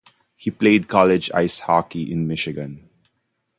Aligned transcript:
He 0.35 0.49
played 0.49 0.87
college 0.87 1.29
ice 1.31 1.59
hockey 1.59 2.11
at 2.11 2.17
Michigan. 2.17 2.89